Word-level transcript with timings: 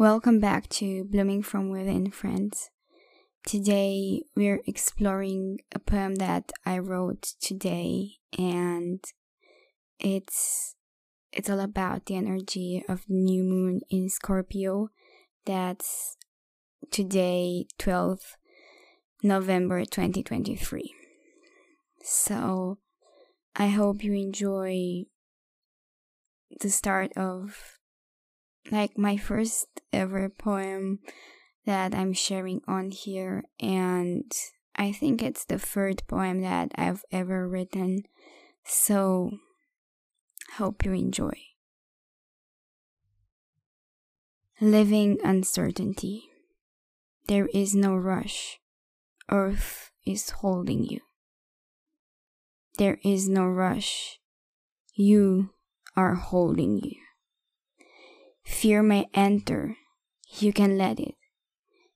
Welcome 0.00 0.40
back 0.40 0.66
to 0.70 1.04
Blooming 1.04 1.42
from 1.42 1.68
Within, 1.68 2.10
friends. 2.10 2.70
Today 3.44 4.22
we're 4.34 4.62
exploring 4.66 5.58
a 5.74 5.78
poem 5.78 6.14
that 6.14 6.52
I 6.64 6.78
wrote 6.78 7.34
today, 7.38 8.12
and 8.38 9.04
it's 9.98 10.74
it's 11.34 11.50
all 11.50 11.60
about 11.60 12.06
the 12.06 12.16
energy 12.16 12.82
of 12.88 13.04
the 13.08 13.14
new 13.14 13.42
moon 13.42 13.82
in 13.90 14.08
Scorpio. 14.08 14.88
That's 15.44 16.16
today, 16.90 17.66
12th 17.78 18.36
November 19.22 19.84
2023. 19.84 20.94
So 22.02 22.78
I 23.54 23.66
hope 23.66 24.02
you 24.02 24.14
enjoy 24.14 25.02
the 26.58 26.70
start 26.70 27.12
of 27.18 27.79
like 28.70 28.98
my 28.98 29.16
first 29.16 29.66
ever 29.92 30.28
poem 30.28 31.00
that 31.66 31.94
I'm 31.94 32.12
sharing 32.12 32.60
on 32.66 32.90
here, 32.90 33.44
and 33.60 34.30
I 34.76 34.92
think 34.92 35.22
it's 35.22 35.44
the 35.44 35.58
third 35.58 36.02
poem 36.08 36.40
that 36.42 36.72
I've 36.74 37.04
ever 37.12 37.48
written. 37.48 38.04
So, 38.64 39.30
hope 40.56 40.84
you 40.84 40.92
enjoy. 40.92 41.36
Living 44.60 45.18
uncertainty. 45.24 46.24
There 47.28 47.48
is 47.54 47.74
no 47.74 47.94
rush. 47.94 48.58
Earth 49.30 49.90
is 50.04 50.30
holding 50.30 50.84
you. 50.84 51.00
There 52.76 52.98
is 53.04 53.28
no 53.28 53.44
rush. 53.44 54.18
You 54.94 55.50
are 55.96 56.14
holding 56.14 56.78
you. 56.78 56.96
Fear 58.44 58.82
may 58.82 59.06
enter, 59.14 59.76
you 60.38 60.52
can 60.52 60.76
let 60.76 60.98
it, 61.00 61.14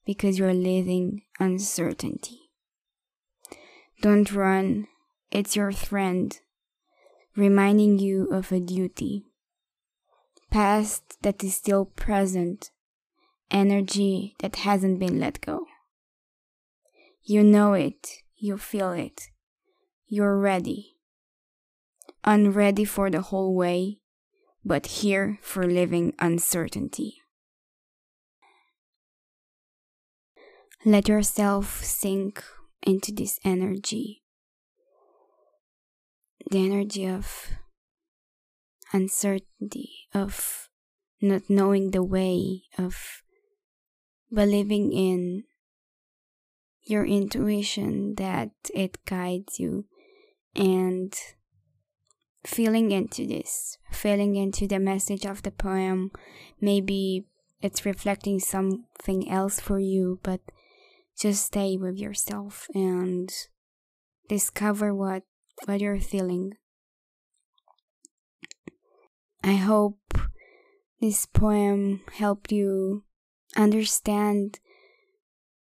because 0.04 0.38
you're 0.38 0.54
living 0.54 1.22
uncertainty. 1.38 2.50
Don't 4.00 4.32
run, 4.32 4.86
it's 5.30 5.56
your 5.56 5.72
friend, 5.72 6.38
reminding 7.36 7.98
you 7.98 8.28
of 8.30 8.52
a 8.52 8.60
duty. 8.60 9.24
Past 10.50 11.20
that 11.22 11.42
is 11.42 11.56
still 11.56 11.84
present, 11.84 12.70
energy 13.50 14.36
that 14.38 14.56
hasn't 14.56 15.00
been 15.00 15.18
let 15.18 15.40
go. 15.40 15.64
You 17.22 17.42
know 17.42 17.72
it, 17.72 18.22
you 18.36 18.58
feel 18.58 18.92
it, 18.92 19.30
you're 20.06 20.38
ready. 20.38 20.96
Unready 22.24 22.84
for 22.84 23.10
the 23.10 23.20
whole 23.20 23.54
way, 23.54 23.98
but 24.64 24.86
here 24.86 25.38
for 25.42 25.66
living 25.66 26.14
uncertainty. 26.18 27.20
Let 30.84 31.08
yourself 31.08 31.82
sink 31.82 32.42
into 32.82 33.12
this 33.12 33.38
energy. 33.44 34.22
The 36.50 36.64
energy 36.64 37.06
of 37.06 37.48
uncertainty, 38.92 39.90
of 40.12 40.68
not 41.20 41.42
knowing 41.48 41.90
the 41.90 42.02
way, 42.02 42.64
of 42.76 43.22
believing 44.32 44.92
in 44.92 45.44
your 46.82 47.06
intuition 47.06 48.14
that 48.16 48.50
it 48.74 48.98
guides 49.06 49.58
you 49.58 49.86
and 50.54 51.14
feeling 52.46 52.92
into 52.92 53.26
this, 53.26 53.78
feeling 53.90 54.36
into 54.36 54.66
the 54.66 54.78
message 54.78 55.24
of 55.24 55.42
the 55.42 55.50
poem. 55.50 56.10
Maybe 56.60 57.26
it's 57.60 57.86
reflecting 57.86 58.38
something 58.38 59.30
else 59.30 59.60
for 59.60 59.78
you, 59.78 60.20
but 60.22 60.40
just 61.18 61.46
stay 61.46 61.76
with 61.76 61.96
yourself 61.96 62.66
and 62.74 63.30
discover 64.28 64.94
what 64.94 65.22
what 65.66 65.80
you're 65.80 66.00
feeling. 66.00 66.54
I 69.42 69.54
hope 69.54 70.18
this 71.00 71.26
poem 71.26 72.00
helped 72.14 72.50
you 72.50 73.04
understand 73.56 74.58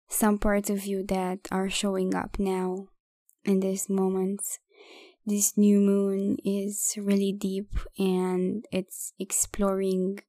some 0.10 0.38
parts 0.38 0.70
of 0.70 0.86
you 0.86 1.06
that 1.08 1.48
are 1.52 1.70
showing 1.70 2.16
up 2.16 2.40
now 2.40 2.88
in 3.46 3.60
these 3.60 3.90
moments 3.90 4.60
this 5.30 5.56
new 5.56 5.80
moon 5.80 6.38
is 6.44 6.96
really 6.98 7.32
deep 7.32 7.70
and 8.00 8.66
it's 8.72 9.14
exploring 9.20 10.20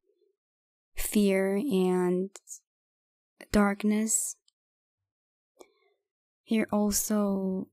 fear 0.95 1.57
and 1.57 2.31
darkness. 3.51 4.37
You're 6.45 6.69
also 6.71 7.69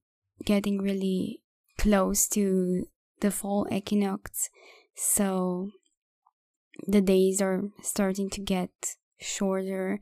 getting 0.45 0.81
really 0.81 1.41
close 1.77 2.29
to 2.29 2.85
the 3.19 3.31
fall 3.31 3.67
equinox, 3.71 4.49
so 4.95 5.71
the 6.87 7.01
days 7.01 7.41
are 7.41 7.63
starting 7.81 8.29
to 8.29 8.41
get 8.41 8.69
shorter 9.19 9.99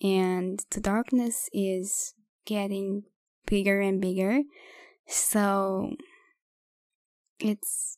and 0.00 0.64
the 0.70 0.80
darkness 0.80 1.48
is 1.52 2.14
getting 2.44 3.04
bigger 3.46 3.80
and 3.80 4.00
bigger. 4.00 4.42
So 5.06 5.96
it's 7.40 7.96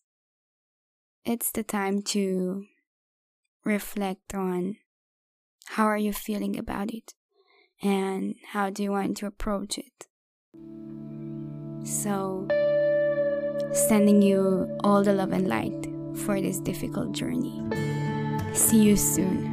it's 1.24 1.50
the 1.50 1.62
time 1.62 2.02
to 2.02 2.64
reflect 3.64 4.34
on 4.34 4.76
how 5.66 5.84
are 5.84 5.96
you 5.96 6.12
feeling 6.12 6.58
about 6.58 6.92
it 6.92 7.14
and 7.82 8.34
how 8.52 8.70
do 8.70 8.82
you 8.82 8.90
want 8.90 9.16
to 9.16 9.26
approach 9.26 9.78
it. 9.78 10.06
So 11.84 12.48
sending 13.72 14.22
you 14.22 14.76
all 14.82 15.02
the 15.02 15.12
love 15.12 15.32
and 15.32 15.48
light 15.48 15.86
for 16.24 16.40
this 16.40 16.58
difficult 16.58 17.12
journey. 17.12 17.62
See 18.52 18.82
you 18.82 18.96
soon 18.96 19.51